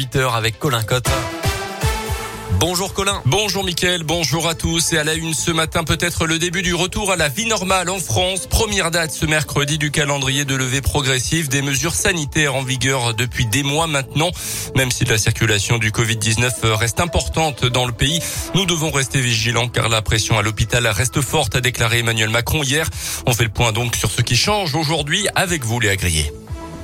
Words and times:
8h 0.00 0.34
avec 0.34 0.58
Colin. 0.58 0.80
Bonjour 2.58 2.94
Colin. 2.94 3.20
Bonjour 3.26 3.64
Mickaël, 3.64 4.02
bonjour 4.02 4.48
à 4.48 4.54
tous. 4.54 4.94
Et 4.94 4.98
à 4.98 5.04
la 5.04 5.12
une 5.12 5.34
ce 5.34 5.50
matin, 5.50 5.84
peut-être 5.84 6.26
le 6.26 6.38
début 6.38 6.62
du 6.62 6.72
retour 6.72 7.12
à 7.12 7.16
la 7.16 7.28
vie 7.28 7.44
normale 7.44 7.90
en 7.90 7.98
France. 7.98 8.46
Première 8.46 8.90
date 8.90 9.12
ce 9.12 9.26
mercredi 9.26 9.76
du 9.76 9.90
calendrier 9.90 10.46
de 10.46 10.54
levée 10.54 10.80
progressive 10.80 11.50
des 11.50 11.60
mesures 11.60 11.94
sanitaires 11.94 12.54
en 12.54 12.62
vigueur 12.62 13.12
depuis 13.12 13.44
des 13.44 13.62
mois 13.62 13.86
maintenant. 13.86 14.30
Même 14.74 14.90
si 14.90 15.04
la 15.04 15.18
circulation 15.18 15.76
du 15.76 15.90
Covid-19 15.90 16.72
reste 16.72 17.00
importante 17.00 17.66
dans 17.66 17.84
le 17.84 17.92
pays, 17.92 18.20
nous 18.54 18.64
devons 18.64 18.90
rester 18.90 19.20
vigilants 19.20 19.68
car 19.68 19.90
la 19.90 20.00
pression 20.00 20.38
à 20.38 20.42
l'hôpital 20.42 20.86
reste 20.86 21.20
forte, 21.20 21.56
a 21.56 21.60
déclaré 21.60 21.98
Emmanuel 21.98 22.30
Macron 22.30 22.62
hier. 22.62 22.88
On 23.26 23.34
fait 23.34 23.44
le 23.44 23.50
point 23.50 23.72
donc 23.72 23.96
sur 23.96 24.10
ce 24.10 24.22
qui 24.22 24.36
change 24.36 24.74
aujourd'hui 24.74 25.26
avec 25.34 25.62
vous, 25.66 25.78
Léa 25.78 25.96
Grillet. 25.96 26.32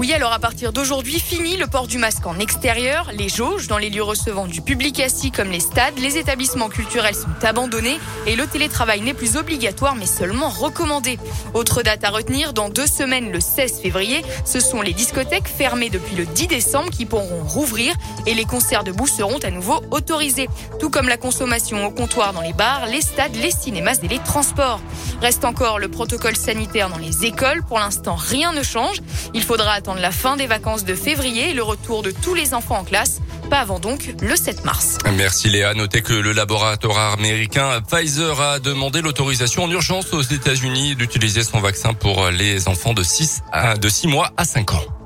Oui, 0.00 0.12
alors 0.12 0.32
à 0.32 0.40
partir 0.40 0.72
d'aujourd'hui, 0.72 1.20
fini 1.20 1.56
le 1.56 1.68
port 1.68 1.86
du 1.86 1.98
masque 1.98 2.26
en 2.26 2.40
extérieur. 2.40 3.12
Les 3.16 3.28
jauges 3.28 3.68
dans 3.68 3.78
les 3.78 3.90
lieux 3.90 4.02
recevant 4.02 4.48
du 4.48 4.60
public 4.60 4.98
assis 4.98 5.30
comme 5.30 5.52
les 5.52 5.60
stades, 5.60 5.96
les 6.00 6.18
établissements 6.18 6.68
culturels 6.68 7.14
sont 7.14 7.28
abandonnés 7.44 8.00
et 8.26 8.34
le 8.34 8.48
télétravail 8.48 9.02
n'est 9.02 9.14
plus 9.14 9.36
obligatoire 9.36 9.94
mais 9.94 10.06
seulement 10.06 10.48
recommandé. 10.48 11.16
Autre 11.54 11.82
date 11.82 12.02
à 12.02 12.10
retenir, 12.10 12.52
dans 12.52 12.70
deux 12.70 12.88
semaines, 12.88 13.30
le 13.30 13.38
16 13.38 13.80
février, 13.80 14.24
ce 14.44 14.58
sont 14.58 14.82
les 14.82 14.94
discothèques 14.94 15.46
fermées 15.46 15.90
depuis 15.90 16.16
le 16.16 16.26
10 16.26 16.48
décembre 16.48 16.90
qui 16.90 17.06
pourront 17.06 17.44
rouvrir 17.44 17.94
et 18.26 18.34
les 18.34 18.46
concerts 18.46 18.82
debout 18.82 19.06
seront 19.06 19.38
à 19.44 19.52
nouveau 19.52 19.80
autorisés. 19.92 20.48
Tout 20.80 20.90
comme 20.90 21.08
la 21.08 21.18
consommation 21.18 21.86
au 21.86 21.92
comptoir 21.92 22.32
dans 22.32 22.40
les 22.40 22.52
bars, 22.52 22.86
les 22.86 23.00
stades, 23.00 23.36
les 23.36 23.52
cinémas 23.52 24.00
et 24.02 24.08
les 24.08 24.18
transports. 24.18 24.80
Reste 25.22 25.44
encore 25.44 25.78
le 25.78 25.88
protocole 25.88 26.34
sanitaire 26.36 26.90
dans 26.90 26.98
les 26.98 27.24
écoles. 27.24 27.62
Pour 27.62 27.78
l'instant, 27.78 28.16
rien 28.16 28.52
ne 28.52 28.64
change. 28.64 29.00
Il 29.34 29.42
faudra 29.44 29.72
attendre 29.84 30.00
la 30.00 30.12
fin 30.12 30.38
des 30.38 30.46
vacances 30.46 30.86
de 30.86 30.94
février 30.94 31.50
et 31.50 31.52
le 31.52 31.62
retour 31.62 32.02
de 32.02 32.10
tous 32.10 32.32
les 32.32 32.54
enfants 32.54 32.78
en 32.78 32.84
classe. 32.84 33.20
Pas 33.50 33.58
avant 33.58 33.80
donc 33.80 34.14
le 34.22 34.34
7 34.34 34.64
mars. 34.64 34.96
Merci 35.14 35.50
Léa. 35.50 35.74
Notez 35.74 36.00
que 36.00 36.14
le 36.14 36.32
laboratoire 36.32 37.12
américain 37.12 37.82
Pfizer 37.86 38.40
a 38.40 38.60
demandé 38.60 39.02
l'autorisation 39.02 39.64
en 39.64 39.70
urgence 39.70 40.14
aux 40.14 40.22
États-Unis 40.22 40.96
d'utiliser 40.96 41.42
son 41.42 41.60
vaccin 41.60 41.92
pour 41.92 42.30
les 42.30 42.66
enfants 42.66 42.94
de 42.94 43.02
6 43.02 43.42
à, 43.52 43.76
de 43.76 43.88
6 43.90 44.06
mois 44.06 44.32
à 44.38 44.46
5 44.46 44.72
ans. 44.72 45.03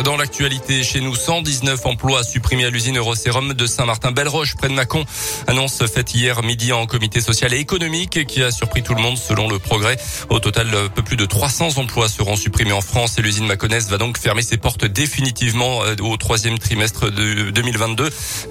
Dans 0.00 0.16
l'actualité, 0.16 0.82
chez 0.82 1.00
nous, 1.00 1.14
119 1.14 1.86
emplois 1.86 2.24
supprimés 2.24 2.64
à 2.64 2.70
l'usine 2.70 2.96
Eurosérum 2.96 3.52
de 3.52 3.66
Saint-Martin-Belle-Roche, 3.66 4.56
près 4.56 4.68
de 4.68 4.72
Mâcon. 4.72 5.04
Annonce 5.46 5.84
faite 5.86 6.14
hier 6.14 6.42
midi 6.42 6.72
en 6.72 6.86
comité 6.86 7.20
social 7.20 7.52
et 7.52 7.58
économique 7.58 8.26
qui 8.26 8.42
a 8.42 8.50
surpris 8.50 8.82
tout 8.82 8.94
le 8.94 9.02
monde 9.02 9.18
selon 9.18 9.48
le 9.48 9.58
progrès. 9.58 9.98
Au 10.30 10.40
total, 10.40 10.68
peu 10.94 11.02
plus 11.02 11.16
de 11.16 11.26
300 11.26 11.76
emplois 11.76 12.08
seront 12.08 12.36
supprimés 12.36 12.72
en 12.72 12.80
France 12.80 13.18
et 13.18 13.22
l'usine 13.22 13.46
Mâconnaise 13.46 13.90
va 13.90 13.98
donc 13.98 14.18
fermer 14.18 14.42
ses 14.42 14.56
portes 14.56 14.86
définitivement 14.86 15.84
euh, 15.84 15.94
au 16.00 16.16
troisième 16.16 16.58
trimestre 16.58 17.10
de 17.10 17.50
2022. 17.50 18.10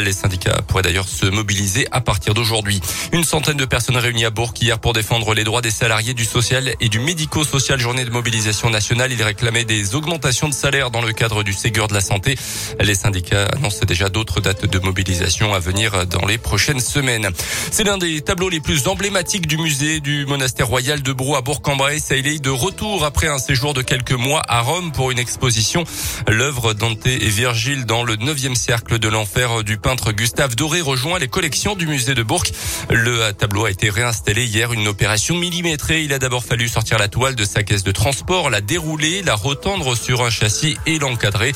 Les 0.00 0.12
syndicats 0.12 0.60
pourraient 0.68 0.82
d'ailleurs 0.82 1.08
se 1.08 1.26
mobiliser 1.26 1.88
à 1.90 2.02
partir 2.02 2.34
d'aujourd'hui. 2.34 2.80
Une 3.12 3.24
centaine 3.24 3.56
de 3.56 3.64
personnes 3.64 3.96
réunies 3.96 4.26
à 4.26 4.30
Bourg 4.30 4.52
hier 4.60 4.78
pour 4.78 4.92
défendre 4.92 5.34
les 5.34 5.44
droits 5.44 5.62
des 5.62 5.70
salariés 5.70 6.14
du 6.14 6.24
social 6.24 6.74
et 6.78 6.88
du 6.88 7.00
médico-social. 7.00 7.80
Journée 7.80 8.04
de 8.04 8.10
mobilisation 8.10 8.70
nationale. 8.70 9.12
Ils 9.12 9.22
réclamaient 9.22 9.64
des 9.64 9.94
augmentations 9.94 10.48
de 10.48 10.54
salaire 10.54 10.90
dans 10.90 11.00
le 11.00 11.12
cadre 11.12 11.21
du 11.22 11.52
Ségur 11.52 11.86
de 11.86 11.94
la 11.94 12.00
santé. 12.00 12.36
Les 12.80 12.96
syndicats 12.96 13.46
annoncent 13.46 13.86
déjà 13.86 14.08
d'autres 14.08 14.40
dates 14.40 14.66
de 14.66 14.78
mobilisation 14.80 15.54
à 15.54 15.60
venir 15.60 16.04
dans 16.08 16.26
les 16.26 16.36
prochaines 16.36 16.80
semaines. 16.80 17.28
C'est 17.70 17.84
l'un 17.84 17.96
des 17.96 18.22
tableaux 18.22 18.48
les 18.48 18.58
plus 18.58 18.88
emblématiques 18.88 19.46
du 19.46 19.56
musée 19.56 20.00
du 20.00 20.26
monastère 20.26 20.66
royal 20.66 21.00
de 21.00 21.12
Brou 21.12 21.36
à 21.36 21.40
Bourg-en-Bresse. 21.40 22.08
Il 22.10 22.26
est 22.26 22.40
de 22.40 22.50
retour 22.50 23.04
après 23.04 23.28
un 23.28 23.38
séjour 23.38 23.72
de 23.72 23.82
quelques 23.82 24.10
mois 24.12 24.42
à 24.48 24.62
Rome 24.62 24.90
pour 24.90 25.12
une 25.12 25.18
exposition. 25.20 25.84
L'œuvre 26.26 26.74
Dante 26.74 27.06
et 27.06 27.18
Virgile 27.28 27.84
dans 27.84 28.02
le 28.02 28.16
9e 28.16 28.56
cercle 28.56 28.98
de 28.98 29.06
l'enfer 29.06 29.62
du 29.62 29.78
peintre 29.78 30.10
Gustave 30.10 30.56
Doré 30.56 30.80
rejoint 30.80 31.20
les 31.20 31.28
collections 31.28 31.76
du 31.76 31.86
musée 31.86 32.14
de 32.14 32.24
Bourg. 32.24 32.42
Le 32.90 33.30
tableau 33.30 33.66
a 33.66 33.70
été 33.70 33.90
réinstallé 33.90 34.44
hier, 34.44 34.72
une 34.72 34.88
opération 34.88 35.36
millimétrée. 35.36 36.02
Il 36.02 36.12
a 36.12 36.18
d'abord 36.18 36.44
fallu 36.44 36.66
sortir 36.66 36.98
la 36.98 37.06
toile 37.06 37.36
de 37.36 37.44
sa 37.44 37.62
caisse 37.62 37.84
de 37.84 37.92
transport, 37.92 38.50
la 38.50 38.60
dérouler, 38.60 39.22
la 39.22 39.36
retendre 39.36 39.94
sur 39.94 40.24
un 40.24 40.30
châssis 40.30 40.76
et 40.86 40.98
l'enlever 40.98 41.11
encadré. 41.12 41.52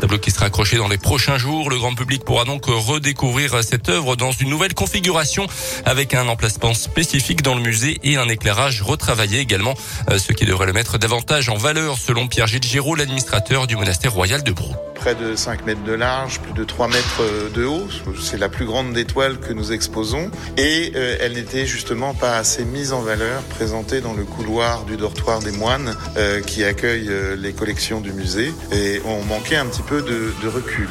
Tableau 0.00 0.18
qui 0.18 0.30
sera 0.30 0.46
accroché 0.46 0.76
dans 0.76 0.88
les 0.88 0.98
prochains 0.98 1.38
jours. 1.38 1.70
Le 1.70 1.78
grand 1.78 1.94
public 1.94 2.24
pourra 2.24 2.44
donc 2.44 2.66
redécouvrir 2.66 3.62
cette 3.64 3.88
œuvre 3.88 4.16
dans 4.16 4.32
une 4.32 4.48
nouvelle 4.48 4.74
configuration 4.74 5.46
avec 5.84 6.14
un 6.14 6.28
emplacement 6.28 6.74
spécifique 6.74 7.42
dans 7.42 7.54
le 7.54 7.62
musée 7.62 7.98
et 8.02 8.16
un 8.16 8.28
éclairage 8.28 8.82
retravaillé 8.82 9.40
également, 9.40 9.74
euh, 10.10 10.18
ce 10.18 10.32
qui 10.32 10.44
devrait 10.44 10.66
le 10.66 10.72
mettre 10.72 10.98
davantage 10.98 11.48
en 11.48 11.56
valeur 11.56 11.98
selon 11.98 12.28
Pierre-Gilles 12.28 12.62
Giraud, 12.62 12.94
l'administrateur 12.94 13.66
du 13.66 13.76
monastère 13.76 14.12
royal 14.12 14.42
de 14.42 14.52
Brou 14.52 14.74
près 14.98 15.14
de 15.14 15.36
5 15.36 15.64
mètres 15.64 15.84
de 15.84 15.92
large, 15.92 16.40
plus 16.40 16.52
de 16.52 16.64
3 16.64 16.88
mètres 16.88 17.22
euh, 17.22 17.48
de 17.50 17.64
haut. 17.64 17.86
C'est 18.20 18.38
la 18.38 18.48
plus 18.48 18.66
grande 18.66 18.92
des 18.92 19.04
toiles 19.04 19.38
que 19.38 19.52
nous 19.52 19.72
exposons. 19.72 20.30
Et 20.56 20.92
euh, 20.96 21.16
elle 21.20 21.34
n'était 21.34 21.66
justement 21.66 22.14
pas 22.14 22.36
assez 22.36 22.64
mise 22.64 22.92
en 22.92 23.00
valeur, 23.00 23.42
présentée 23.42 24.00
dans 24.00 24.12
le 24.12 24.24
couloir 24.24 24.84
du 24.84 24.96
dortoir 24.96 25.38
des 25.38 25.52
moines 25.52 25.96
euh, 26.16 26.40
qui 26.40 26.64
accueille 26.64 27.10
les 27.38 27.52
collections 27.52 28.00
du 28.00 28.12
musée. 28.12 28.52
Et 28.72 29.00
on 29.06 29.22
manquait 29.24 29.56
un 29.56 29.66
petit 29.66 29.82
peu 29.82 30.02
de, 30.02 30.48
recul. 30.48 30.88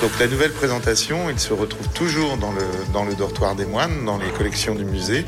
Donc 0.00 0.12
la 0.20 0.28
nouvelle 0.28 0.52
présentation, 0.52 1.28
il 1.28 1.38
se 1.38 1.52
retrouve 1.52 1.88
toujours 1.88 2.36
dans 2.36 2.52
le, 2.52 2.62
dans 2.92 3.04
le 3.04 3.14
dortoir 3.14 3.56
des 3.56 3.66
moines, 3.66 4.04
dans 4.04 4.16
les 4.16 4.30
collections 4.30 4.74
du 4.76 4.84
musée, 4.84 5.24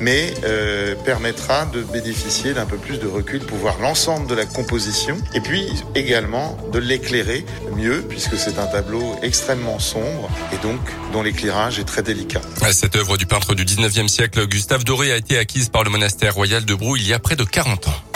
mais 0.00 0.34
permettra 1.04 1.66
de 1.66 1.82
bénéficier 1.82 2.52
d'un 2.52 2.66
peu 2.66 2.76
plus 2.76 2.98
de 2.98 3.06
recul 3.06 3.40
pour 3.40 3.58
voir 3.58 3.78
l'ensemble 3.80 4.26
de 4.26 4.34
la 4.34 4.44
composition 4.44 5.16
et 5.34 5.40
puis 5.40 5.68
également 5.94 6.56
de 6.72 6.78
l'éclairer 6.78 7.44
mieux 7.72 8.02
puisque 8.08 8.36
c'est 8.36 8.58
un 8.58 8.66
tableau 8.66 9.16
extrêmement 9.22 9.78
sombre 9.78 10.30
et 10.52 10.56
donc 10.58 10.80
dont 11.12 11.22
l'éclairage 11.22 11.78
est 11.78 11.84
très 11.84 12.02
délicat. 12.02 12.40
Cette 12.72 12.96
œuvre 12.96 13.16
du 13.16 13.26
peintre 13.26 13.54
du 13.54 13.64
19e 13.64 14.08
siècle, 14.08 14.46
Gustave 14.46 14.84
Doré, 14.84 15.12
a 15.12 15.16
été 15.16 15.38
acquise 15.38 15.68
par 15.68 15.84
le 15.84 15.90
monastère 15.90 16.34
royal 16.34 16.64
de 16.64 16.74
Brou 16.74 16.96
il 16.96 17.06
y 17.06 17.12
a 17.12 17.18
près 17.18 17.36
de 17.36 17.44
40 17.44 17.88
ans. 17.88 18.11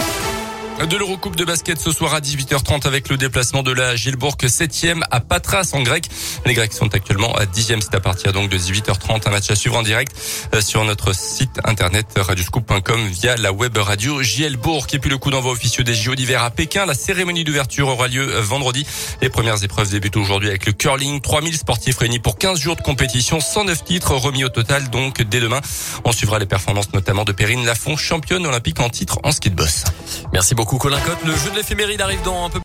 De 0.84 0.94
l'Eurocoupe 0.98 1.36
de 1.36 1.44
basket 1.44 1.80
ce 1.80 1.90
soir 1.90 2.12
à 2.12 2.20
18h30 2.20 2.86
avec 2.86 3.08
le 3.08 3.16
déplacement 3.16 3.62
de 3.62 3.72
la 3.72 3.96
Gilbourg 3.96 4.36
7e 4.40 5.00
à 5.10 5.20
Patras 5.20 5.70
en 5.72 5.82
grec. 5.82 6.06
Les 6.44 6.52
Grecs 6.52 6.74
sont 6.74 6.94
actuellement 6.94 7.34
à 7.34 7.46
10e. 7.46 7.80
C'est 7.80 7.94
à 7.94 8.00
partir 8.00 8.34
donc 8.34 8.50
de 8.50 8.58
18h30. 8.58 9.26
Un 9.26 9.30
match 9.30 9.50
à 9.50 9.56
suivre 9.56 9.76
en 9.76 9.82
direct 9.82 10.14
euh, 10.54 10.60
sur 10.60 10.84
notre 10.84 11.14
site 11.14 11.60
internet 11.64 12.06
radioscoop.com 12.16 13.08
via 13.08 13.36
la 13.36 13.52
web 13.52 13.76
radio 13.78 14.22
Gielbourg. 14.22 14.86
Et 14.92 14.98
puis 14.98 15.08
le 15.08 15.16
coup 15.16 15.30
d'envoi 15.30 15.52
officieux 15.52 15.82
des 15.82 15.94
JO 15.94 16.14
d'hiver 16.14 16.42
à 16.42 16.50
Pékin. 16.50 16.84
La 16.84 16.94
cérémonie 16.94 17.42
d'ouverture 17.42 17.88
aura 17.88 18.06
lieu 18.06 18.34
euh, 18.34 18.42
vendredi. 18.42 18.86
Les 19.22 19.30
premières 19.30 19.64
épreuves 19.64 19.90
débutent 19.90 20.18
aujourd'hui 20.18 20.50
avec 20.50 20.66
le 20.66 20.72
curling. 20.72 21.22
3000 21.22 21.56
sportifs 21.56 21.96
réunis 21.96 22.20
pour 22.20 22.36
15 22.36 22.60
jours 22.60 22.76
de 22.76 22.82
compétition. 22.82 23.40
109 23.40 23.82
titres 23.82 24.14
remis 24.14 24.44
au 24.44 24.50
total 24.50 24.90
donc 24.90 25.22
dès 25.22 25.40
demain. 25.40 25.62
On 26.04 26.12
suivra 26.12 26.38
les 26.38 26.46
performances 26.46 26.92
notamment 26.92 27.24
de 27.24 27.32
Perrine 27.32 27.64
Lafont, 27.64 27.96
championne 27.96 28.46
olympique 28.46 28.78
en 28.80 28.90
titre 28.90 29.18
en 29.24 29.32
ski 29.32 29.48
de 29.48 29.56
boss. 29.56 29.84
Merci 30.34 30.54
beaucoup. 30.66 30.78
Colin 30.78 30.98
Cotte. 31.00 31.24
Le 31.24 31.32
jeu 31.32 31.50
de 31.50 31.56
l'éphéméride 31.56 32.00
arrive 32.00 32.22
dans 32.22 32.44
un 32.44 32.50
peu 32.50 32.54